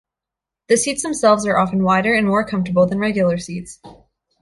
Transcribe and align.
The 0.67 0.77
seats 0.77 1.03
themselves 1.03 1.45
are 1.45 1.59
often 1.59 1.83
wider 1.83 2.11
and 2.15 2.25
more 2.25 2.43
comfortable 2.43 2.87
than 2.87 2.97
regular 2.97 3.37
seats. 3.37 3.79